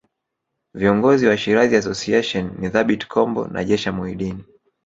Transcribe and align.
Viongozi 0.73 1.27
wa 1.27 1.37
Shirazi 1.37 1.75
Association 1.75 2.51
ni 2.59 2.69
Thabit 2.69 3.07
Kombo 3.07 3.47
na 3.47 3.63
Jecha 3.63 3.91
Muhidini 3.91 4.43